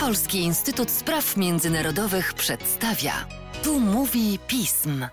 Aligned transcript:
Polski 0.00 0.38
Instytut 0.38 0.90
Spraw 0.90 1.36
Międzynarodowych 1.36 2.34
przedstawia. 2.34 3.12
Tu 3.64 3.80
mówi 3.80 4.38
pism. 4.48 5.04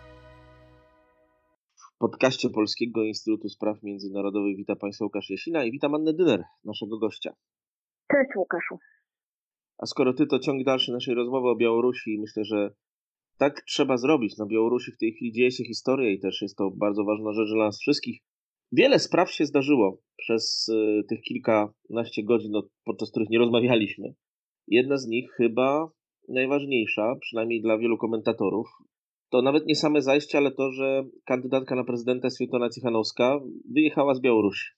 W 1.76 1.98
podcaście 2.00 2.50
Polskiego 2.50 3.04
Instytutu 3.04 3.50
Spraw 3.50 3.84
Międzynarodowych 3.84 4.58
witam 4.58 4.78
Państwa 4.78 5.06
Łukasz 5.06 5.30
Jasina 5.30 5.66
i 5.66 5.72
witam 5.72 5.96
Annę 5.96 6.14
Dyner, 6.14 6.44
naszego 6.66 6.98
gościa. 6.98 7.34
Cześć 8.12 8.36
Łukaszu. 8.36 8.78
A 9.78 9.86
skoro 9.86 10.14
Ty, 10.14 10.28
to 10.28 10.40
ciąg 10.40 10.64
dalszy 10.64 10.92
naszej 10.92 11.16
rozmowy 11.16 11.50
o 11.50 11.56
Białorusi 11.56 12.14
i 12.14 12.20
myślę, 12.20 12.44
że 12.46 12.72
tak 13.38 13.62
trzeba 13.62 13.98
zrobić. 13.98 14.38
Na 14.38 14.46
Białorusi 14.46 14.92
w 14.92 14.98
tej 14.98 15.14
chwili 15.14 15.32
dzieje 15.32 15.52
się 15.52 15.64
historia 15.64 16.12
i 16.12 16.20
też 16.20 16.42
jest 16.42 16.58
to 16.58 16.72
bardzo 16.72 17.04
ważna 17.04 17.34
rzecz 17.34 17.50
dla 17.54 17.66
nas 17.66 17.80
wszystkich. 17.80 18.22
Wiele 18.72 19.00
spraw 19.00 19.32
się 19.32 19.46
zdarzyło 19.46 19.98
przez 20.18 20.68
y, 20.70 21.04
tych 21.10 21.22
kilkanaście 21.22 22.24
godzin, 22.24 22.52
podczas 22.84 23.12
których 23.12 23.30
nie 23.30 23.40
rozmawialiśmy. 23.40 24.14
Jedna 24.72 24.98
z 24.98 25.08
nich, 25.08 25.32
chyba 25.32 25.90
najważniejsza, 26.28 27.16
przynajmniej 27.22 27.62
dla 27.62 27.78
wielu 27.78 27.98
komentatorów, 27.98 28.68
to 29.30 29.42
nawet 29.42 29.66
nie 29.66 29.76
same 29.76 30.02
zajście, 30.02 30.38
ale 30.38 30.52
to, 30.52 30.72
że 30.72 31.04
kandydatka 31.26 31.76
na 31.76 31.84
prezydenta 31.84 32.30
Swietlana 32.30 32.70
Cichanowska 32.70 33.40
wyjechała 33.74 34.16
z 34.16 34.22
Białorusi. 34.22 34.70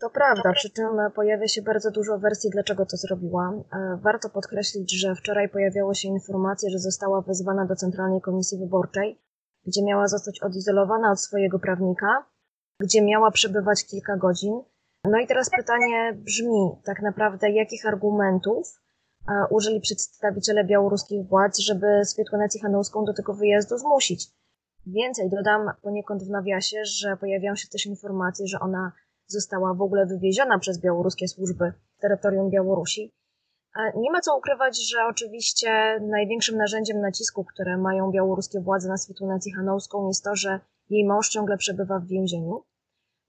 To 0.00 0.10
prawda, 0.10 0.52
przy 0.52 0.70
czym 0.70 0.86
pojawia 1.14 1.48
się 1.48 1.62
bardzo 1.62 1.90
dużo 1.90 2.18
wersji, 2.18 2.50
dlaczego 2.50 2.86
to 2.86 2.96
zrobiła. 2.96 3.52
E, 3.72 3.98
warto 4.02 4.28
podkreślić, 4.28 5.00
że 5.00 5.14
wczoraj 5.14 5.48
pojawiało 5.48 5.94
się 5.94 6.08
informacja, 6.08 6.70
że 6.70 6.78
została 6.78 7.20
wezwana 7.20 7.66
do 7.66 7.76
Centralnej 7.76 8.20
Komisji 8.20 8.58
Wyborczej, 8.58 9.18
gdzie 9.66 9.84
miała 9.84 10.08
zostać 10.08 10.42
odizolowana 10.42 11.12
od 11.12 11.20
swojego 11.20 11.58
prawnika, 11.58 12.26
gdzie 12.80 13.02
miała 13.02 13.30
przebywać 13.30 13.84
kilka 13.90 14.16
godzin. 14.16 14.60
No 15.04 15.18
i 15.18 15.26
teraz 15.26 15.50
pytanie 15.50 16.12
brzmi 16.14 16.70
tak 16.84 17.02
naprawdę, 17.02 17.50
jakich 17.50 17.86
argumentów 17.86 18.81
użyli 19.50 19.80
przedstawiciele 19.80 20.64
białoruskich 20.64 21.26
władz, 21.28 21.58
żeby 21.58 21.86
Swietłanę 22.04 22.48
Cichanowską 22.48 23.04
do 23.04 23.14
tego 23.14 23.34
wyjazdu 23.34 23.78
zmusić. 23.78 24.26
Więcej 24.86 25.30
dodam 25.30 25.70
poniekąd 25.82 26.22
w 26.22 26.30
nawiasie, 26.30 26.84
że 26.84 27.16
pojawiają 27.16 27.56
się 27.56 27.68
też 27.68 27.86
informacje, 27.86 28.46
że 28.46 28.60
ona 28.60 28.92
została 29.26 29.74
w 29.74 29.82
ogóle 29.82 30.06
wywieziona 30.06 30.58
przez 30.58 30.80
białoruskie 30.80 31.28
służby 31.28 31.72
z 31.96 32.00
terytorium 32.00 32.50
Białorusi. 32.50 33.12
Nie 33.96 34.10
ma 34.10 34.20
co 34.20 34.36
ukrywać, 34.36 34.90
że 34.90 34.98
oczywiście 35.10 36.00
największym 36.00 36.56
narzędziem 36.56 37.00
nacisku, 37.00 37.44
które 37.44 37.76
mają 37.76 38.10
białoruskie 38.10 38.60
władze 38.60 38.88
na 38.88 38.96
Swietlunę 38.96 39.40
Cichanowską 39.40 40.08
jest 40.08 40.24
to, 40.24 40.36
że 40.36 40.60
jej 40.90 41.06
mąż 41.06 41.28
ciągle 41.28 41.56
przebywa 41.56 41.98
w 41.98 42.06
więzieniu, 42.06 42.64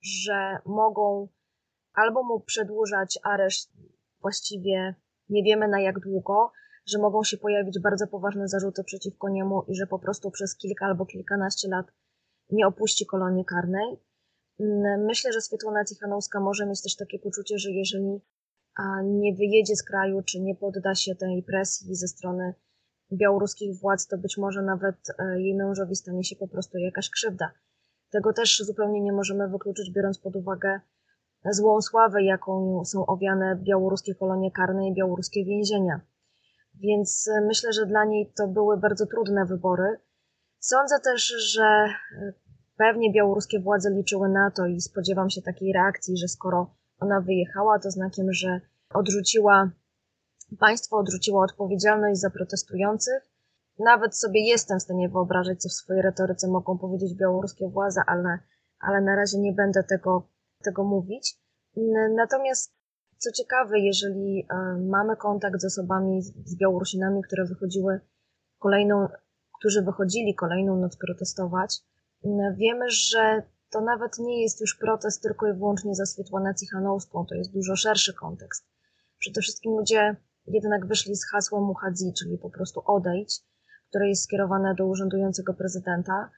że 0.01 0.57
mogą 0.65 1.27
albo 1.93 2.23
mu 2.23 2.39
przedłużać 2.39 3.19
areszt 3.23 3.71
właściwie 4.21 4.95
nie 5.29 5.43
wiemy 5.43 5.67
na 5.67 5.81
jak 5.81 5.99
długo, 5.99 6.51
że 6.85 6.99
mogą 6.99 7.23
się 7.23 7.37
pojawić 7.37 7.79
bardzo 7.79 8.07
poważne 8.07 8.47
zarzuty 8.47 8.83
przeciwko 8.83 9.29
niemu 9.29 9.63
i 9.67 9.75
że 9.75 9.87
po 9.87 9.99
prostu 9.99 10.31
przez 10.31 10.57
kilka 10.57 10.85
albo 10.85 11.05
kilkanaście 11.05 11.67
lat 11.67 11.85
nie 12.49 12.67
opuści 12.67 13.05
kolonii 13.05 13.45
karnej. 13.45 13.97
Mm, 14.59 15.05
myślę, 15.05 15.33
że 15.33 15.41
Swietłana 15.41 15.85
Cichanowska 15.85 16.39
może 16.39 16.65
mieć 16.65 16.81
też 16.81 16.95
takie 16.95 17.19
poczucie, 17.19 17.57
że 17.57 17.71
jeżeli 17.71 18.21
nie 19.03 19.35
wyjedzie 19.35 19.75
z 19.75 19.83
kraju, 19.83 20.21
czy 20.23 20.39
nie 20.39 20.55
podda 20.55 20.95
się 20.95 21.15
tej 21.15 21.43
presji 21.43 21.95
ze 21.95 22.07
strony 22.07 22.53
białoruskich 23.11 23.79
władz, 23.79 24.07
to 24.07 24.17
być 24.17 24.37
może 24.37 24.61
nawet 24.61 24.95
e, 25.19 25.41
jej 25.41 25.55
mężowi 25.55 25.95
stanie 25.95 26.23
się 26.23 26.35
po 26.35 26.47
prostu 26.47 26.77
jakaś 26.77 27.09
krzywda. 27.09 27.51
Tego 28.09 28.33
też 28.33 28.57
zupełnie 28.57 29.01
nie 29.01 29.13
możemy 29.13 29.47
wykluczyć, 29.47 29.91
biorąc 29.91 30.19
pod 30.19 30.35
uwagę 30.35 30.79
złą 31.51 31.81
sławę, 31.81 32.23
jaką 32.23 32.85
są 32.85 33.05
owiane 33.05 33.55
białoruskie 33.55 34.15
kolonie 34.15 34.51
karne 34.51 34.87
i 34.87 34.93
białoruskie 34.93 35.45
więzienia. 35.45 36.01
Więc 36.75 37.27
e, 37.27 37.41
myślę, 37.41 37.73
że 37.73 37.85
dla 37.85 38.05
niej 38.05 38.33
to 38.37 38.47
były 38.47 38.77
bardzo 38.77 39.05
trudne 39.05 39.45
wybory. 39.45 39.97
Sądzę 40.59 40.99
też, 40.99 41.23
że 41.23 41.63
e, 41.63 42.33
Pewnie 42.77 43.11
białoruskie 43.11 43.59
władze 43.59 43.91
liczyły 43.91 44.29
na 44.29 44.51
to 44.51 44.65
i 44.65 44.81
spodziewam 44.81 45.29
się 45.29 45.41
takiej 45.41 45.73
reakcji, 45.73 46.17
że 46.17 46.27
skoro 46.27 46.75
ona 46.99 47.21
wyjechała, 47.21 47.79
to 47.79 47.91
znakiem, 47.91 48.33
że 48.33 48.61
odrzuciła, 48.93 49.71
państwo 50.59 50.97
odrzuciło 50.97 51.43
odpowiedzialność 51.43 52.19
za 52.19 52.29
protestujących. 52.29 53.29
Nawet 53.79 54.17
sobie 54.17 54.47
jestem 54.47 54.79
w 54.79 54.83
stanie 54.83 55.09
wyobrazić, 55.09 55.61
co 55.61 55.69
w 55.69 55.73
swojej 55.73 56.01
retoryce 56.01 56.47
mogą 56.47 56.77
powiedzieć 56.77 57.13
białoruskie 57.13 57.69
władze, 57.69 58.01
ale, 58.07 58.39
ale 58.79 59.01
na 59.01 59.15
razie 59.15 59.39
nie 59.39 59.53
będę 59.53 59.83
tego, 59.83 60.27
tego 60.63 60.83
mówić. 60.83 61.37
Natomiast 62.15 62.73
co 63.17 63.31
ciekawe, 63.31 63.79
jeżeli 63.79 64.47
e, 64.49 64.77
mamy 64.89 65.15
kontakt 65.15 65.61
z 65.61 65.65
osobami, 65.65 66.21
z 66.21 66.55
Białorusinami, 66.55 67.21
które 67.23 67.45
wychodziły 67.45 67.99
kolejną, 68.59 69.07
którzy 69.59 69.81
wychodzili 69.81 70.35
kolejną 70.35 70.79
noc 70.79 70.97
protestować, 70.97 71.81
Wiemy, 72.57 72.89
że 72.89 73.43
to 73.69 73.81
nawet 73.81 74.19
nie 74.19 74.41
jest 74.41 74.61
już 74.61 74.75
protest 74.75 75.23
tylko 75.23 75.47
i 75.47 75.53
wyłącznie 75.53 75.95
za 75.95 76.05
Swietłanę 76.05 76.55
Cichanowską, 76.55 77.25
to 77.25 77.35
jest 77.35 77.53
dużo 77.53 77.75
szerszy 77.75 78.13
kontekst. 78.13 78.65
Przede 79.17 79.41
wszystkim 79.41 79.71
ludzie 79.71 80.15
jednak 80.47 80.87
wyszli 80.87 81.15
z 81.15 81.25
hasłem 81.31 81.63
Muhadzi, 81.63 82.13
czyli 82.19 82.37
po 82.37 82.49
prostu 82.49 82.81
odejdź, 82.85 83.39
które 83.89 84.09
jest 84.09 84.23
skierowane 84.23 84.75
do 84.75 84.85
urzędującego 84.85 85.53
prezydenta, 85.53 86.29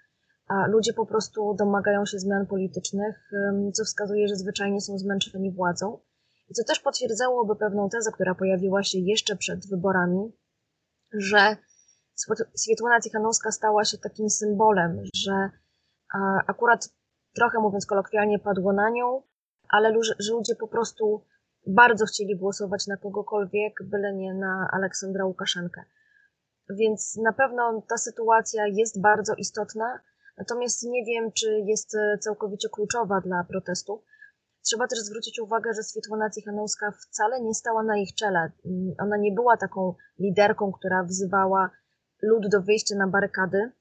a 0.47 0.67
ludzie 0.67 0.93
po 0.93 1.05
prostu 1.05 1.55
domagają 1.59 2.05
się 2.05 2.19
zmian 2.19 2.47
politycznych, 2.47 3.29
co 3.73 3.83
wskazuje, 3.83 4.27
że 4.27 4.35
zwyczajnie 4.35 4.81
są 4.81 4.97
zmęczeni 4.97 5.51
władzą. 5.51 5.99
I 6.49 6.53
co 6.53 6.63
też 6.63 6.79
potwierdzałoby 6.79 7.55
pewną 7.55 7.89
tezę, 7.89 8.11
która 8.11 8.35
pojawiła 8.35 8.83
się 8.83 8.99
jeszcze 8.99 9.35
przed 9.35 9.69
wyborami, 9.69 10.31
że 11.13 11.57
Swietłana 12.55 13.01
Cichanowska 13.01 13.51
stała 13.51 13.85
się 13.85 13.97
takim 13.97 14.29
symbolem, 14.29 15.01
że 15.13 15.49
akurat 16.47 16.89
trochę 17.35 17.59
mówiąc 17.59 17.85
kolokwialnie 17.85 18.39
padło 18.39 18.73
na 18.73 18.89
nią, 18.89 19.21
ale 19.69 19.93
że 20.19 20.33
ludzie 20.33 20.55
po 20.55 20.67
prostu 20.67 21.25
bardzo 21.67 22.05
chcieli 22.05 22.37
głosować 22.37 22.87
na 22.87 22.97
kogokolwiek, 22.97 23.73
byle 23.83 24.13
nie 24.13 24.33
na 24.33 24.69
Aleksandra 24.71 25.25
Łukaszenkę. 25.25 25.83
Więc 26.69 27.17
na 27.23 27.33
pewno 27.33 27.81
ta 27.89 27.97
sytuacja 27.97 28.67
jest 28.67 29.01
bardzo 29.01 29.33
istotna, 29.33 29.99
natomiast 30.37 30.83
nie 30.83 31.05
wiem, 31.05 31.31
czy 31.31 31.59
jest 31.65 31.97
całkowicie 32.19 32.69
kluczowa 32.69 33.21
dla 33.21 33.43
protestu. 33.43 34.03
Trzeba 34.61 34.87
też 34.87 34.99
zwrócić 34.99 35.39
uwagę, 35.39 35.73
że 35.73 35.83
Swietłana 35.83 36.29
Cichanowska 36.29 36.91
wcale 36.91 37.41
nie 37.41 37.53
stała 37.53 37.83
na 37.83 37.97
ich 37.97 38.15
czele. 38.15 38.51
Ona 38.99 39.17
nie 39.17 39.31
była 39.31 39.57
taką 39.57 39.93
liderką, 40.19 40.71
która 40.71 41.03
wzywała 41.03 41.69
lud 42.21 42.47
do 42.51 42.61
wyjścia 42.61 42.95
na 42.95 43.07
barykady. 43.07 43.71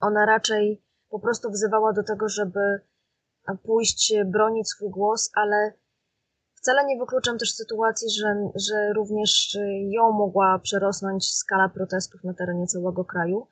Ona 0.00 0.26
raczej 0.26 0.84
po 1.10 1.20
prostu 1.20 1.50
wzywała 1.50 1.92
do 1.92 2.02
tego, 2.02 2.28
żeby 2.28 2.80
pójść 3.62 4.14
bronić 4.26 4.68
swój 4.68 4.90
głos, 4.90 5.30
ale 5.34 5.72
wcale 6.54 6.84
nie 6.86 6.98
wykluczam 6.98 7.38
też 7.38 7.54
sytuacji, 7.54 8.10
że, 8.10 8.50
że 8.54 8.92
również 8.92 9.58
ją 9.88 10.12
mogła 10.12 10.58
przerosnąć 10.58 11.34
skala 11.34 11.68
protestów 11.68 12.24
na 12.24 12.34
terenie 12.34 12.66
całego 12.66 13.04
kraju. 13.04 13.46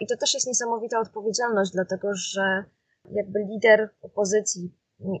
I 0.00 0.06
to 0.06 0.16
też 0.16 0.34
jest 0.34 0.46
niesamowita 0.46 1.00
odpowiedzialność, 1.00 1.70
dlatego 1.72 2.08
że 2.14 2.64
jakby 3.10 3.38
lider 3.38 3.90
opozycji, 4.02 4.70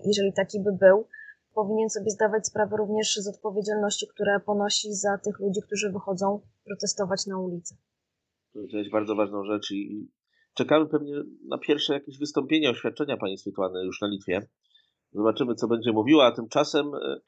jeżeli 0.04 0.32
taki 0.32 0.60
by 0.60 0.72
był, 0.72 1.06
powinien 1.54 1.90
sobie 1.90 2.10
zdawać 2.10 2.46
sprawę 2.46 2.76
również 2.76 3.14
z 3.14 3.28
odpowiedzialności, 3.28 4.06
które 4.08 4.40
ponosi 4.40 4.94
za 4.94 5.18
tych 5.18 5.38
ludzi, 5.38 5.60
którzy 5.62 5.92
wychodzą 5.92 6.40
protestować 6.64 7.26
na 7.26 7.38
ulicę. 7.38 7.74
To 8.70 8.76
jest 8.76 8.90
bardzo 8.90 9.14
ważną 9.14 9.44
rzecz 9.44 9.70
i 9.70 10.10
czekamy 10.54 10.86
pewnie 10.86 11.14
na 11.48 11.58
pierwsze 11.58 11.94
jakieś 11.94 12.18
wystąpienie, 12.18 12.70
oświadczenia 12.70 13.16
pani 13.16 13.38
Swietłany 13.38 13.84
już 13.84 14.00
na 14.00 14.08
Litwie. 14.08 14.48
Zobaczymy, 15.12 15.54
co 15.54 15.68
będzie 15.68 15.92
mówiła, 15.92 16.26
a 16.26 16.32
tymczasem 16.32 16.94
e, 16.94 17.20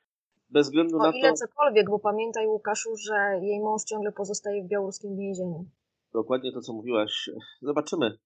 bez 0.51 0.67
względu 0.67 0.97
o 0.97 1.03
na 1.03 1.11
ile 1.11 1.31
to... 1.31 1.37
cokolwiek, 1.37 1.91
bo 1.91 1.99
pamiętaj 1.99 2.47
Łukaszu, 2.47 2.97
że 2.97 3.15
jej 3.43 3.61
mąż 3.61 3.85
ciągle 3.85 4.13
pozostaje 4.13 4.65
w 4.65 4.69
białoruskim 4.69 5.17
więzieniu. 5.17 5.65
Dokładnie 6.13 6.53
to, 6.53 6.61
co 6.61 6.73
mówiłaś. 6.73 7.31
Zobaczymy. 7.63 8.19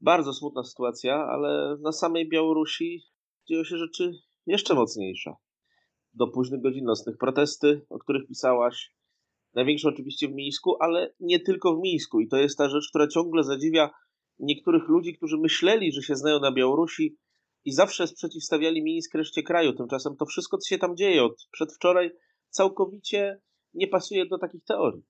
Bardzo 0.00 0.32
smutna 0.32 0.64
sytuacja, 0.64 1.14
ale 1.14 1.76
na 1.80 1.92
samej 1.92 2.28
Białorusi 2.28 3.02
dzieją 3.48 3.64
się 3.64 3.76
rzeczy 3.76 4.12
jeszcze 4.46 4.74
mocniejsze. 4.74 5.34
Do 6.14 6.26
późnych 6.26 6.62
godzin 6.62 6.84
nocnych 6.84 7.18
protesty, 7.18 7.86
o 7.88 7.98
których 7.98 8.26
pisałaś. 8.26 8.94
Największe 9.54 9.88
oczywiście 9.88 10.28
w 10.28 10.34
Mińsku, 10.34 10.76
ale 10.80 11.14
nie 11.20 11.40
tylko 11.40 11.76
w 11.76 11.80
Mińsku. 11.80 12.20
I 12.20 12.28
to 12.28 12.36
jest 12.36 12.58
ta 12.58 12.68
rzecz, 12.68 12.88
która 12.88 13.08
ciągle 13.08 13.42
zadziwia 13.42 13.90
niektórych 14.38 14.88
ludzi, 14.88 15.16
którzy 15.16 15.38
myśleli, 15.38 15.92
że 15.92 16.02
się 16.02 16.16
znają 16.16 16.40
na 16.40 16.52
Białorusi 16.52 17.16
i 17.64 17.72
zawsze 17.72 18.04
przeciwstawiali 18.06 18.82
Mińsk 18.82 19.14
reszcie 19.14 19.42
kraju. 19.42 19.72
Tymczasem 19.72 20.16
to 20.16 20.26
wszystko, 20.26 20.58
co 20.58 20.68
się 20.68 20.78
tam 20.78 20.96
dzieje 20.96 21.24
od 21.24 21.48
przedwczoraj, 21.52 22.10
całkowicie 22.48 23.40
nie 23.74 23.88
pasuje 23.88 24.26
do 24.26 24.38
takich 24.38 24.64
teorii. 24.64 25.02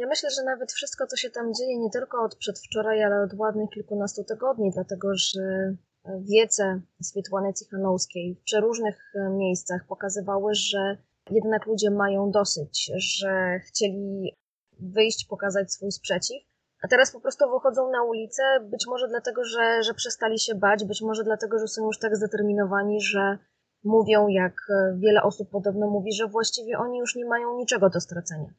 Ja 0.00 0.06
myślę, 0.06 0.30
że 0.30 0.42
nawet 0.44 0.72
wszystko, 0.72 1.06
co 1.06 1.16
się 1.16 1.30
tam 1.30 1.54
dzieje, 1.54 1.78
nie 1.78 1.90
tylko 1.90 2.22
od 2.22 2.36
przedwczoraj, 2.36 3.04
ale 3.04 3.22
od 3.22 3.34
ładnych 3.34 3.70
kilkunastu 3.70 4.24
tygodni, 4.24 4.70
dlatego 4.74 5.08
że 5.14 5.74
wiece 6.20 6.80
Swietłany 7.02 7.54
Cichanowskiej 7.54 8.34
w 8.34 8.42
przeróżnych 8.42 9.12
miejscach 9.30 9.86
pokazywały, 9.88 10.54
że 10.54 10.96
jednak 11.30 11.66
ludzie 11.66 11.90
mają 11.90 12.30
dosyć, 12.30 12.90
że 12.96 13.60
chcieli 13.66 14.36
wyjść, 14.78 15.26
pokazać 15.26 15.72
swój 15.72 15.92
sprzeciw, 15.92 16.42
a 16.82 16.88
teraz 16.88 17.10
po 17.10 17.20
prostu 17.20 17.50
wychodzą 17.50 17.90
na 17.90 18.02
ulicę, 18.02 18.42
być 18.62 18.86
może 18.86 19.08
dlatego, 19.08 19.44
że, 19.44 19.82
że 19.82 19.94
przestali 19.94 20.38
się 20.38 20.54
bać, 20.54 20.84
być 20.84 21.02
może 21.02 21.24
dlatego, 21.24 21.58
że 21.58 21.68
są 21.68 21.86
już 21.86 21.98
tak 21.98 22.16
zdeterminowani, 22.16 23.00
że 23.00 23.38
mówią, 23.84 24.28
jak 24.28 24.54
wiele 24.96 25.22
osób 25.22 25.50
podobno 25.50 25.90
mówi, 25.90 26.12
że 26.12 26.26
właściwie 26.26 26.78
oni 26.78 26.98
już 26.98 27.16
nie 27.16 27.24
mają 27.24 27.56
niczego 27.56 27.90
do 27.90 28.00
stracenia. 28.00 28.50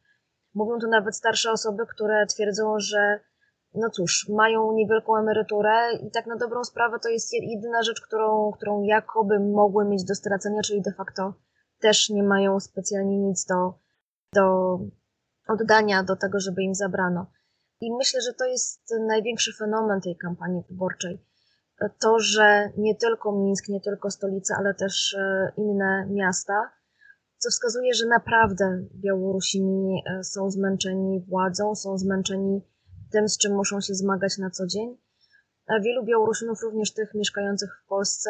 Mówią 0.54 0.80
to 0.80 0.88
nawet 0.88 1.16
starsze 1.16 1.52
osoby, 1.52 1.84
które 1.88 2.26
twierdzą, 2.26 2.80
że 2.80 3.20
no 3.74 3.90
cóż, 3.90 4.30
mają 4.30 4.72
niewielką 4.72 5.18
emeryturę 5.18 5.94
i 5.94 6.12
tak 6.12 6.28
na 6.28 6.36
dobrą 6.36 6.64
sprawę 6.64 6.98
to 7.04 7.10
jest 7.10 7.34
jedyna 7.34 7.84
rzecz, 7.84 8.02
którą, 8.02 8.52
którą 8.52 8.82
jakoby 8.82 9.40
mogły 9.40 9.86
mieć 9.86 10.04
do 10.04 10.16
stracenia, 10.16 10.62
czyli 10.62 10.82
de 10.82 10.94
facto 10.94 11.34
też 11.80 12.10
nie 12.10 12.24
mają 12.24 12.60
specjalnie 12.60 13.18
nic 13.18 13.46
do, 13.46 13.74
do 14.34 14.80
oddania, 15.48 16.04
do 16.04 16.16
tego, 16.16 16.40
żeby 16.40 16.64
im 16.64 16.76
zabrano. 16.76 17.32
I 17.82 17.94
myślę, 17.94 18.22
że 18.22 18.34
to 18.34 18.46
jest 18.46 18.96
największy 19.08 19.54
fenomen 19.60 20.02
tej 20.02 20.18
kampanii 20.18 20.64
wyborczej. 20.70 21.26
To, 22.00 22.20
że 22.20 22.70
nie 22.78 22.96
tylko 22.96 23.32
Mińsk, 23.32 23.70
nie 23.70 23.82
tylko 23.82 24.12
stolica, 24.12 24.56
ale 24.60 24.74
też 24.74 25.14
e, 25.14 25.52
inne 25.58 26.08
miasta, 26.10 26.70
co 27.42 27.50
wskazuje, 27.50 27.94
że 27.94 28.06
naprawdę 28.06 28.86
Białorusini 28.96 30.04
e, 30.06 30.24
są 30.24 30.52
zmęczeni 30.52 31.26
władzą, 31.28 31.76
są 31.76 31.98
zmęczeni 31.98 32.62
tym, 33.12 33.30
z 33.30 33.38
czym 33.38 33.56
muszą 33.56 33.82
się 33.82 33.94
zmagać 33.94 34.38
na 34.38 34.50
co 34.50 34.68
dzień. 34.68 34.98
A 35.68 35.80
wielu 35.80 36.06
Białorusinów, 36.06 36.62
również 36.64 36.94
tych 36.94 37.14
mieszkających 37.14 37.70
w 37.84 37.88
Polsce, 37.88 38.30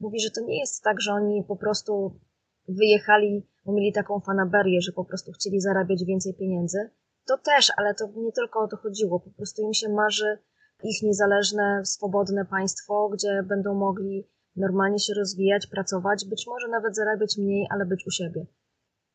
mówi, 0.00 0.20
że 0.20 0.30
to 0.30 0.40
nie 0.40 0.60
jest 0.60 0.82
tak, 0.82 1.00
że 1.00 1.12
oni 1.12 1.44
po 1.48 1.56
prostu 1.56 2.20
wyjechali, 2.68 3.46
bo 3.64 3.72
mieli 3.72 3.92
taką 3.92 4.20
fanaberię, 4.20 4.80
że 4.80 4.92
po 4.92 5.04
prostu 5.04 5.32
chcieli 5.32 5.60
zarabiać 5.60 6.04
więcej 6.04 6.34
pieniędzy. 6.34 6.90
To 7.26 7.38
też, 7.38 7.72
ale 7.76 7.94
to 7.94 8.08
nie 8.16 8.32
tylko 8.32 8.60
o 8.60 8.68
to 8.68 8.76
chodziło. 8.76 9.20
Po 9.20 9.30
prostu 9.30 9.62
im 9.62 9.74
się 9.74 9.88
marzy 9.88 10.38
ich 10.82 11.02
niezależne, 11.02 11.82
swobodne 11.84 12.44
państwo, 12.44 13.08
gdzie 13.08 13.42
będą 13.42 13.74
mogli 13.74 14.28
normalnie 14.56 14.98
się 14.98 15.14
rozwijać, 15.14 15.66
pracować, 15.66 16.24
być 16.30 16.46
może 16.46 16.68
nawet 16.68 16.96
zarabiać 16.96 17.38
mniej, 17.38 17.66
ale 17.70 17.86
być 17.86 18.06
u 18.06 18.10
siebie. 18.10 18.46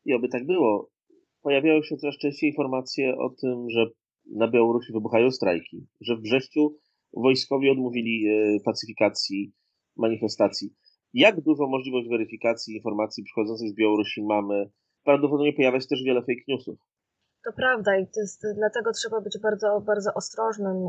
I 0.04 0.14
oby 0.14 0.28
tak 0.28 0.46
było. 0.46 0.90
Pojawiają 1.42 1.82
się 1.82 1.96
coraz 1.96 2.18
częściej 2.18 2.50
informacje 2.50 3.16
o 3.18 3.30
tym, 3.30 3.70
że 3.70 3.86
na 4.26 4.48
Białorusi 4.48 4.92
wybuchają 4.92 5.30
strajki, 5.30 5.86
że 6.00 6.16
w 6.16 6.20
Brześciu 6.20 6.76
wojskowi 7.12 7.70
odmówili 7.70 8.26
e, 8.28 8.60
pacyfikacji 8.64 9.52
manifestacji. 9.96 10.74
Jak 11.14 11.40
dużą 11.40 11.66
możliwość 11.66 12.08
weryfikacji 12.08 12.76
informacji 12.76 13.24
przychodzącej 13.24 13.68
z 13.68 13.74
Białorusi 13.74 14.22
mamy? 14.22 14.70
Prawdopodobnie 15.04 15.52
pojawia 15.52 15.80
się 15.80 15.86
też 15.86 16.02
wiele 16.02 16.20
fake 16.20 16.44
newsów. 16.48 16.78
To 17.44 17.52
prawda 17.52 17.98
i 17.98 18.06
to 18.06 18.20
jest, 18.20 18.46
dlatego 18.54 18.92
trzeba 18.92 19.20
być 19.20 19.38
bardzo, 19.42 19.80
bardzo 19.80 20.14
ostrożnym. 20.14 20.88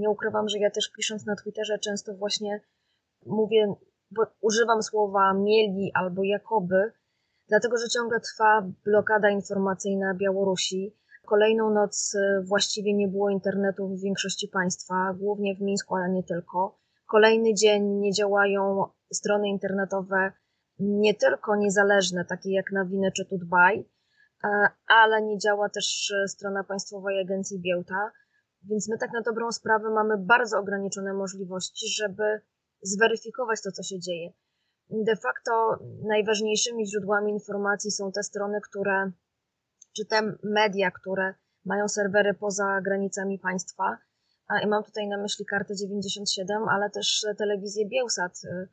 Nie 0.00 0.10
ukrywam, 0.10 0.48
że 0.48 0.58
ja 0.58 0.70
też 0.70 0.90
pisząc 0.96 1.26
na 1.26 1.36
Twitterze 1.36 1.78
często 1.78 2.14
właśnie 2.14 2.60
mówię, 3.26 3.74
bo 4.10 4.26
używam 4.40 4.82
słowa 4.82 5.34
mieli 5.34 5.90
albo 5.94 6.22
jakoby, 6.24 6.92
dlatego 7.48 7.76
że 7.76 7.88
ciągle 7.88 8.20
trwa 8.20 8.66
blokada 8.84 9.30
informacyjna 9.30 10.14
Białorusi. 10.14 10.96
Kolejną 11.26 11.70
noc 11.70 12.14
e, 12.14 12.42
właściwie 12.42 12.94
nie 12.94 13.08
było 13.08 13.30
internetu 13.30 13.88
w 13.88 14.00
większości 14.00 14.48
państwa, 14.48 15.14
głównie 15.18 15.56
w 15.56 15.60
Mińsku, 15.60 15.96
ale 15.96 16.10
nie 16.10 16.22
tylko. 16.22 16.78
Kolejny 17.06 17.54
dzień 17.54 17.84
nie 17.84 18.12
działają 18.12 18.84
strony 19.12 19.48
internetowe, 19.48 20.32
nie 20.78 21.14
tylko 21.14 21.56
niezależne, 21.56 22.24
takie 22.24 22.52
jak 22.52 22.72
Nawinę 22.72 23.12
czy 23.12 23.24
Tutbaj, 23.24 23.88
e, 24.44 24.48
ale 24.86 25.22
nie 25.22 25.38
działa 25.38 25.68
też 25.68 26.10
e, 26.10 26.28
strona 26.28 26.64
Państwowej 26.64 27.20
Agencji 27.20 27.60
Biełta, 27.60 28.10
więc 28.70 28.88
my 28.88 28.98
tak 28.98 29.12
na 29.12 29.20
dobrą 29.20 29.52
sprawę 29.52 29.90
mamy 29.90 30.18
bardzo 30.18 30.58
ograniczone 30.58 31.12
możliwości, 31.14 31.86
żeby 31.88 32.40
zweryfikować 32.86 33.62
to, 33.62 33.72
co 33.72 33.82
się 33.82 34.00
dzieje. 34.00 34.32
De 34.90 35.16
facto 35.16 35.78
najważniejszymi 36.08 36.86
źródłami 36.86 37.32
informacji 37.32 37.90
są 37.90 38.12
te 38.12 38.22
strony, 38.22 38.60
które 38.60 39.10
czy 39.96 40.06
te 40.06 40.22
media, 40.42 40.90
które 40.90 41.34
mają 41.64 41.88
serwery 41.88 42.34
poza 42.34 42.80
granicami 42.84 43.38
państwa. 43.38 43.98
I 44.64 44.66
mam 44.66 44.84
tutaj 44.84 45.08
na 45.08 45.18
myśli 45.18 45.46
kartę 45.46 45.74
97, 45.76 46.68
ale 46.68 46.90
też 46.90 47.26
telewizję 47.38 47.88
Bielsat, 47.88 48.44
y, 48.44 48.68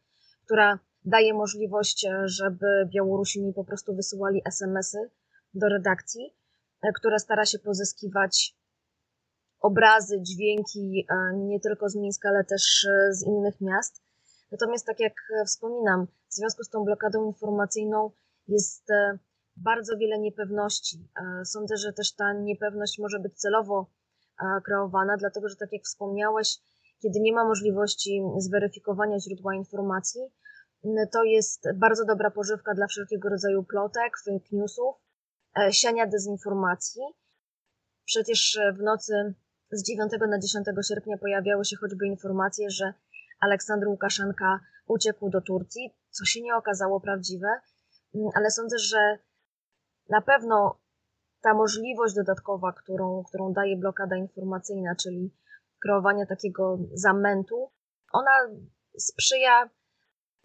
która 0.45 0.79
daje 1.05 1.33
możliwość, 1.33 2.05
y, 2.05 2.27
żeby 2.27 2.89
Białorusini 2.93 3.53
po 3.53 3.63
prostu 3.63 3.95
wysyłali 3.95 4.41
SMS-y 4.45 5.09
do 5.53 5.69
redakcji, 5.69 6.35
y, 6.85 6.93
która 6.95 7.19
stara 7.19 7.45
się 7.45 7.59
pozyskiwać 7.59 8.55
obrazy, 9.63 10.21
dźwięki 10.21 11.07
nie 11.35 11.59
tylko 11.59 11.89
z 11.89 11.95
Mińska, 11.95 12.29
ale 12.29 12.43
też 12.43 12.87
z 13.11 13.27
innych 13.27 13.61
miast. 13.61 14.01
Natomiast, 14.51 14.85
tak 14.85 14.99
jak 14.99 15.13
wspominam, 15.45 16.07
w 16.29 16.33
związku 16.33 16.63
z 16.63 16.69
tą 16.69 16.83
blokadą 16.83 17.25
informacyjną 17.25 18.11
jest 18.47 18.87
bardzo 19.57 19.97
wiele 19.97 20.19
niepewności. 20.19 21.09
E, 21.21 21.45
sądzę, 21.45 21.77
że 21.77 21.93
też 21.93 22.15
ta 22.15 22.33
niepewność 22.33 22.99
może 22.99 23.19
być 23.19 23.33
celowo 23.33 23.91
e, 24.41 24.61
kreowana, 24.61 25.17
dlatego 25.17 25.49
że, 25.49 25.55
tak 25.55 25.73
jak 25.73 25.83
wspomniałeś, 25.83 26.57
kiedy 27.01 27.19
nie 27.19 27.33
ma 27.33 27.43
możliwości 27.43 28.23
zweryfikowania 28.37 29.19
źródła 29.19 29.55
informacji, 29.55 30.21
to 31.11 31.23
jest 31.23 31.67
bardzo 31.75 32.05
dobra 32.05 32.31
pożywka 32.31 32.73
dla 32.73 32.87
wszelkiego 32.87 33.29
rodzaju 33.29 33.63
plotek, 33.63 34.13
fake 34.25 34.47
newsów, 34.51 34.95
e, 35.57 35.73
siania 35.73 36.07
dezinformacji. 36.07 37.01
Przecież 38.05 38.59
w 38.77 38.81
nocy 38.81 39.33
z 39.73 39.83
9 39.83 40.11
na 40.29 40.39
10 40.39 40.67
sierpnia 40.87 41.17
pojawiały 41.17 41.65
się 41.65 41.77
choćby 41.77 42.07
informacje, 42.07 42.69
że 42.69 42.93
Aleksander 43.39 43.89
Łukaszenka 43.89 44.59
uciekł 44.87 45.29
do 45.29 45.41
Turcji, 45.41 45.95
co 46.09 46.25
się 46.25 46.41
nie 46.41 46.55
okazało 46.55 46.99
prawdziwe, 46.99 47.47
ale 48.35 48.51
sądzę, 48.51 48.77
że 48.77 49.17
na 50.09 50.21
pewno 50.21 50.79
ta 51.41 51.53
możliwość 51.53 52.15
dodatkowa, 52.15 52.73
którą, 52.73 53.23
którą 53.23 53.53
daje 53.53 53.77
blokada 53.77 54.15
informacyjna, 54.15 54.95
czyli 54.95 55.33
kreowania 55.81 56.25
takiego 56.25 56.77
zamętu, 56.93 57.71
ona 58.11 58.31
sprzyja 58.97 59.69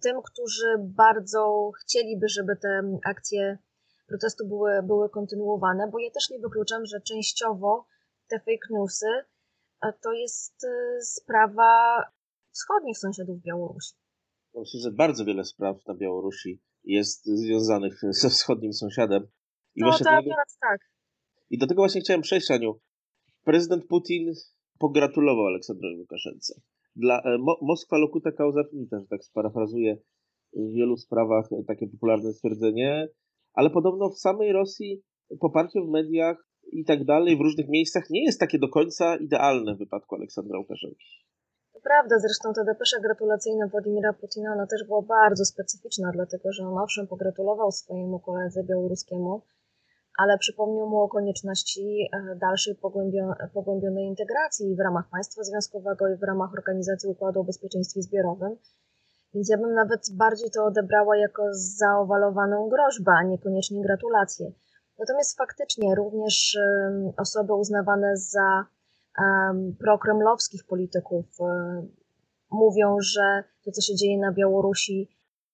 tym, 0.02 0.22
którzy 0.22 0.76
bardzo 0.78 1.70
chcieliby, 1.80 2.28
żeby 2.28 2.56
te 2.56 2.82
akcje 3.04 3.58
protestu 4.08 4.48
były, 4.48 4.82
były 4.82 5.10
kontynuowane, 5.10 5.88
bo 5.92 5.98
ja 5.98 6.10
też 6.10 6.30
nie 6.30 6.38
wykluczam, 6.38 6.86
że 6.86 7.00
częściowo 7.00 7.87
te 8.28 8.38
fake 8.38 8.68
newsy 8.70 9.06
to 10.02 10.12
jest 10.12 10.64
y, 10.64 11.02
sprawa 11.02 12.02
wschodnich 12.50 12.99
sąsiadów 12.99 13.42
Białorusi. 13.42 13.94
Myślę, 14.54 14.80
że 14.80 14.90
bardzo 14.92 15.25
wiele 15.25 15.44
spraw 15.44 15.87
na 15.87 15.94
Białorusi 15.94 16.61
jest 16.85 17.26
związanych 17.26 18.00
ze 18.23 18.30
wschodnim 18.30 18.73
sąsiadem. 18.73 19.23
I 19.75 19.80
no 19.80 19.99
tak, 19.99 20.25
tego... 20.25 20.37
tak. 20.61 20.80
I 21.50 21.58
do 21.58 21.66
tego 21.66 21.82
właśnie 21.82 22.00
chciałem 22.00 22.23
przejść, 22.23 22.50
Aniu. 22.50 22.80
Prezydent 23.44 23.87
Putin 23.87 24.32
pogratulował 24.78 25.47
Aleksandrowi 25.47 25.99
Łukaszence. 25.99 26.61
Dla 26.97 27.23
e, 27.23 27.38
Mo 27.38 27.56
Moskwa 27.62 27.99
locuta 27.99 28.32
causa 28.32 28.61
finita, 28.70 29.00
że 29.00 29.06
tak 29.06 29.25
sparafrazuję 29.25 29.97
w 30.52 30.73
wielu 30.75 30.97
sprawach 30.97 31.49
takie 31.66 31.87
popularne 31.87 32.32
stwierdzenie, 32.32 33.08
ale 33.54 33.70
podobno 33.70 34.11
w 34.11 34.18
samej 34.18 34.52
Rosji 34.52 35.02
poparcie 35.40 35.80
w 35.80 35.88
mediach 35.88 36.48
i 36.72 36.84
tak 36.84 37.04
dalej, 37.04 37.37
w 37.37 37.40
różnych 37.40 37.68
miejscach 37.68 38.10
nie 38.10 38.25
jest 38.25 38.40
takie 38.40 38.58
do 38.58 38.68
końca 38.68 39.16
idealne 39.16 39.75
w 39.75 39.78
wypadku 39.78 40.14
Aleksandra 40.14 40.58
Łukaszenki. 40.58 41.06
To 41.72 41.80
prawda, 41.80 42.18
zresztą 42.18 42.52
ta 42.52 42.64
depesza 42.64 43.00
gratulacyjna 43.00 43.66
Władimira 43.68 44.12
Putina 44.12 44.52
ona 44.52 44.66
też 44.66 44.84
była 44.84 45.02
bardzo 45.02 45.44
specyficzna, 45.44 46.12
dlatego 46.12 46.52
że 46.52 46.62
on 46.62 46.78
owszem 46.78 47.06
pogratulował 47.06 47.72
swojemu 47.72 48.18
koledze 48.20 48.64
białoruskiemu, 48.64 49.42
ale 50.18 50.38
przypomniał 50.38 50.88
mu 50.88 51.02
o 51.02 51.08
konieczności 51.08 52.08
e, 52.12 52.37
dalszej 52.37 52.75
pogłębionej 53.54 54.06
integracji 54.06 54.76
w 54.76 54.80
ramach 54.80 55.08
państwa 55.10 55.42
związkowego 55.42 56.08
i 56.08 56.16
w 56.16 56.22
ramach 56.22 56.52
Organizacji 56.52 57.08
Układu 57.08 57.40
o 57.40 57.44
Bezpieczeństwie 57.44 58.02
Zbiorowym. 58.02 58.56
Więc 59.34 59.48
ja 59.48 59.58
bym 59.58 59.75
nawet 59.75 60.00
bardziej 60.12 60.50
to 60.50 60.64
odebrała 60.64 61.16
jako 61.16 61.42
zaowalowaną 61.52 62.68
groźbę, 62.68 63.12
a 63.12 63.22
niekoniecznie 63.22 63.82
gratulacje. 63.82 64.52
Natomiast 64.99 65.37
faktycznie 65.37 65.95
również 65.95 66.59
osoby 67.17 67.55
uznawane 67.55 68.17
za 68.17 68.67
prokremlowskich 69.78 70.67
polityków 70.67 71.40
um, 71.40 71.88
mówią, 72.50 72.97
że 73.00 73.45
to, 73.64 73.71
co 73.71 73.81
się 73.81 73.95
dzieje 73.95 74.19
na 74.19 74.33
Białorusi, 74.33 75.09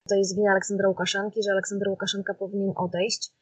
to 0.09 0.15
jest 0.15 0.37
wina 0.37 0.51
Aleksandra 0.51 0.89
Łukaszenki, 0.89 1.43
że 1.43 1.53
Aleksander 1.53 1.89
Łukaszenka 1.89 2.35
powinien 2.35 2.73
odejść. 2.77 3.33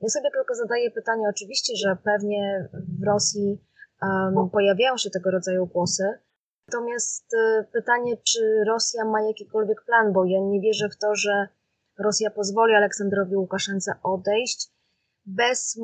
Ja 0.00 0.08
sobie 0.08 0.30
tylko 0.30 0.54
zadaję 0.54 0.90
pytanie, 0.90 1.28
oczywiście, 1.30 1.76
że 1.76 1.96
pewnie 2.04 2.68
w 3.00 3.04
Rosji 3.04 3.64
um, 4.02 4.50
pojawiają 4.50 4.96
się 4.96 5.10
tego 5.10 5.30
rodzaju 5.30 5.66
głosy. 5.66 6.04
Natomiast 6.68 7.34
y, 7.34 7.64
pytanie, 7.72 8.16
czy 8.16 8.64
Rosja 8.66 9.04
ma 9.04 9.22
jakikolwiek 9.22 9.84
plan, 9.84 10.12
bo 10.12 10.24
ja 10.24 10.40
nie 10.40 10.60
wierzę 10.60 10.88
w 10.88 10.98
to, 10.98 11.14
że 11.14 11.48
Rosja 11.98 12.30
pozwoli 12.30 12.74
Aleksandrowi 12.74 13.36
Łukaszence 13.36 13.92
odejść, 14.02 14.71
bez 15.26 15.80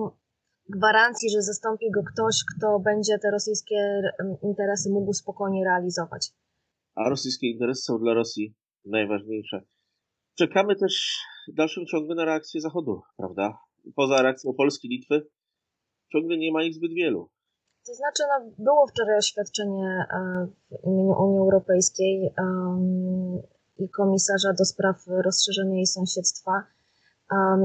gwarancji, 0.68 1.30
że 1.30 1.42
zastąpi 1.42 1.90
go 1.90 2.00
ktoś, 2.12 2.36
kto 2.56 2.78
będzie 2.78 3.18
te 3.18 3.30
rosyjskie 3.30 4.02
interesy 4.42 4.90
mógł 4.90 5.12
spokojnie 5.12 5.64
realizować. 5.64 6.32
A 6.94 7.08
rosyjskie 7.08 7.46
interesy 7.46 7.82
są 7.82 7.98
dla 7.98 8.14
Rosji 8.14 8.54
najważniejsze. 8.84 9.62
Czekamy 10.38 10.76
też 10.76 11.18
w 11.52 11.54
dalszym 11.54 11.86
ciągu 11.86 12.14
na 12.14 12.24
reakcję 12.24 12.60
Zachodu, 12.60 13.02
prawda? 13.16 13.58
Poza 13.94 14.22
reakcją 14.22 14.54
Polski, 14.54 14.88
Litwy, 14.88 15.26
ciągle 16.12 16.36
nie 16.36 16.52
ma 16.52 16.62
ich 16.62 16.74
zbyt 16.74 16.92
wielu. 16.92 17.30
To 17.86 17.94
znaczy, 17.94 18.22
no, 18.28 18.64
było 18.64 18.86
wczoraj 18.86 19.18
oświadczenie 19.18 20.06
e, 20.10 20.46
w 20.70 20.86
imieniu 20.86 21.12
Unii 21.12 21.38
Europejskiej 21.38 22.34
um, 22.38 23.42
i 23.78 23.88
komisarza 23.88 24.52
do 24.52 24.64
spraw 24.64 25.06
rozszerzenia 25.06 25.80
i 25.80 25.86
sąsiedztwa 25.86 26.52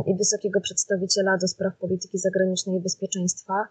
i 0.05 0.17
wysokiego 0.17 0.62
przedstawiciela 0.62 1.38
do 1.38 1.48
spraw 1.48 1.77
polityki 1.77 2.17
zagranicznej 2.17 2.77
i 2.77 2.82
bezpieczeństwa. 2.82 3.67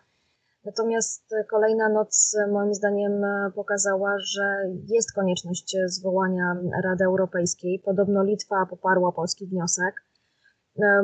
Natomiast 0.65 1.35
kolejna 1.51 1.89
noc, 1.89 2.37
moim 2.53 2.75
zdaniem, 2.75 3.13
pokazała, 3.55 4.19
że 4.19 4.43
jest 4.89 5.13
konieczność 5.13 5.77
zwołania 5.87 6.57
Rady 6.85 7.05
Europejskiej. 7.05 7.83
Podobno 7.85 8.25
Litwa 8.25 8.67
poparła 8.71 9.13
polski 9.13 9.47
wniosek. 9.47 9.95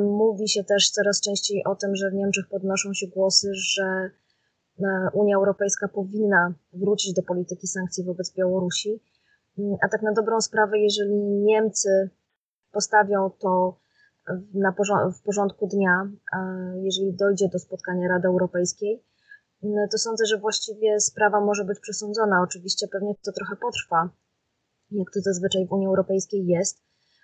Mówi 0.01 0.49
się 0.49 0.63
też 0.63 0.91
coraz 0.91 1.21
częściej 1.21 1.63
o 1.65 1.75
tym, 1.75 1.95
że 1.95 2.11
w 2.11 2.13
Niemczech 2.13 2.45
podnoszą 2.49 2.93
się 2.93 3.07
głosy, 3.07 3.49
że 3.53 3.83
e, 3.83 5.09
Unia 5.13 5.35
Europejska 5.35 5.87
powinna 5.87 6.53
wrócić 6.73 7.13
do 7.13 7.23
polityki 7.23 7.67
sankcji 7.67 8.03
wobec 8.03 8.33
Białorusi. 8.33 9.01
Mm, 9.59 9.77
a 9.81 9.89
tak 9.89 10.01
na 10.01 10.11
dobrą 10.11 10.41
sprawę, 10.41 10.79
jeżeli 10.79 11.15
Niemcy 11.19 12.09
postawią 12.71 13.31
to 13.39 13.77
na 14.53 14.73
w 15.11 15.21
porządku 15.21 15.67
dnia, 15.67 16.11
jeżeli 16.81 17.13
dojdzie 17.13 17.49
do 17.49 17.59
spotkania 17.59 18.07
Rady 18.07 18.27
Europejskiej, 18.27 19.03
mm, 19.63 19.89
to 19.91 19.97
sądzę, 19.97 20.25
że 20.25 20.37
właściwie 20.37 20.99
sprawa 20.99 21.41
może 21.41 21.65
być 21.65 21.79
przesądzona. 21.79 22.41
Oczywiście 22.41 22.87
pewnie 22.87 23.15
to 23.25 23.31
trochę 23.31 23.55
potrwa, 23.55 24.09
jak 24.91 25.07
to 25.13 25.19
zazwyczaj 25.21 25.67
w 25.67 25.71
Unii 25.71 25.87
Europejskiej 25.87 26.47
jest. 26.47 26.83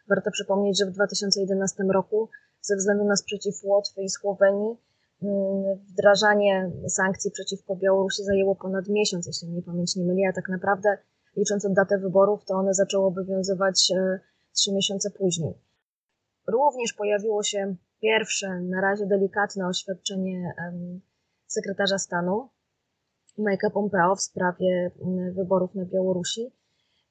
Warto 0.09 0.31
przypomnieć, 0.31 0.79
że 0.79 0.85
w 0.85 0.91
2011 0.91 1.83
roku 1.93 2.29
ze 2.61 2.75
względu 2.75 3.03
na 3.03 3.15
sprzeciw 3.15 3.63
Łotwy 3.63 4.01
i 4.03 4.09
Słowenii 4.09 4.77
mm, 5.23 5.77
wdrażanie 5.91 6.71
sankcji 6.89 7.31
przeciwko 7.31 7.75
Białorusi 7.75 8.23
zajęło 8.23 8.55
ponad 8.55 8.87
miesiąc, 8.87 9.27
jeśli 9.27 9.47
mnie 9.47 9.61
pamięć 9.61 9.95
nie 9.95 10.05
myli, 10.05 10.25
a 10.25 10.33
tak 10.33 10.49
naprawdę 10.49 10.97
licząc 11.37 11.65
od 11.65 11.73
datę 11.73 11.97
wyborów, 11.97 12.45
to 12.45 12.53
one 12.53 12.73
zaczęły 12.73 13.05
obowiązywać 13.05 13.91
e, 13.91 14.19
trzy 14.53 14.73
miesiące 14.73 15.11
później. 15.11 15.64
Również 16.47 16.93
pojawiło 16.93 17.43
się 17.43 17.75
pierwsze, 18.01 18.61
na 18.61 18.81
razie 18.81 19.05
delikatne 19.05 19.67
oświadczenie 19.67 20.53
sekretarza 21.47 21.97
stanu 21.97 22.49
Mike'a 23.39 23.71
Pompeo 23.73 24.15
w 24.15 24.21
sprawie 24.21 24.91
wyborów 25.31 25.75
na 25.75 25.85
Białorusi. 25.85 26.51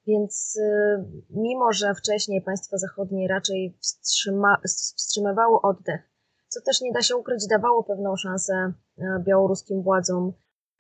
Więc 0.07 0.57
y, 0.57 1.05
mimo, 1.31 1.73
że 1.73 1.95
wcześniej 1.95 2.43
państwa 2.43 2.79
zachodnie 2.79 3.29
raczej 3.29 3.77
wstrzyma, 3.81 4.57
wstrzymywały 4.67 5.61
oddech, 5.63 6.11
co 6.49 6.61
też 6.61 6.81
nie 6.81 6.93
da 6.93 7.03
się 7.03 7.17
ukryć, 7.17 7.47
dawało 7.47 7.85
pewną 7.85 8.17
szansę 8.17 8.73
e, 8.99 9.23
białoruskim 9.27 9.83
władzom, 9.83 10.33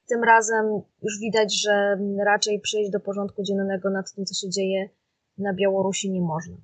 tym 0.08 0.24
razem 0.24 0.82
już 1.02 1.18
widać, 1.20 1.62
że 1.62 1.98
raczej 2.24 2.60
przejść 2.60 2.90
do 2.90 3.00
porządku 3.00 3.42
dziennego 3.42 3.90
nad 3.90 4.12
tym, 4.12 4.24
co 4.24 4.34
się 4.34 4.50
dzieje 4.50 4.88
na 5.38 5.54
Białorusi 5.54 6.10
nie 6.10 6.20
można. 6.20 6.56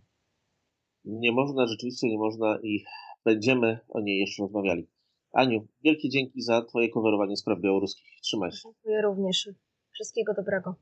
Nie 1.04 1.32
można, 1.32 1.66
rzeczywiście 1.66 2.08
nie 2.08 2.18
można 2.18 2.58
i 2.62 2.84
będziemy 3.24 3.78
o 3.88 4.00
niej 4.00 4.20
jeszcze 4.20 4.42
rozmawiali. 4.42 4.88
Aniu, 5.32 5.66
wielkie 5.84 6.08
dzięki 6.08 6.42
za 6.42 6.62
Twoje 6.62 6.88
coverowanie 6.88 7.36
spraw 7.36 7.60
białoruskich. 7.60 8.06
Trzymaj 8.22 8.52
się. 8.52 8.58
Dziękuję 8.64 9.02
również. 9.02 9.48
Wszystkiego 9.92 10.34
dobrego. 10.34 10.74